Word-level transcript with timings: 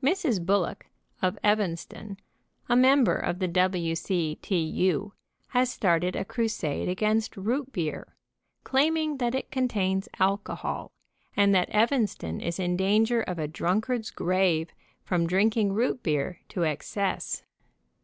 Mrs. 0.00 0.46
Bullock 0.46 0.86
of 1.22 1.36
Evanston, 1.42 2.16
a 2.68 2.76
member 2.76 3.16
of 3.16 3.40
the 3.40 3.48
W. 3.48 3.96
C. 3.96 4.38
T. 4.40 4.56
U., 4.60 5.12
has 5.48 5.72
started 5.72 6.14
a 6.14 6.24
crusade 6.24 6.88
against 6.88 7.36
root 7.36 7.72
beer, 7.72 8.14
claiming 8.62 9.16
that 9.16 9.34
it 9.34 9.50
contains 9.50 10.08
alcohol, 10.20 10.92
and 11.36 11.52
that 11.56 11.68
Evanston 11.70 12.40
is 12.40 12.60
in 12.60 12.76
danger 12.76 13.22
of 13.22 13.40
a 13.40 13.48
drunkard's 13.48 14.12
grave 14.12 14.70
from 15.02 15.26
drinking 15.26 15.72
root 15.72 16.00
beer 16.04 16.38
to 16.50 16.64
ex 16.64 16.86
cess. 16.86 17.42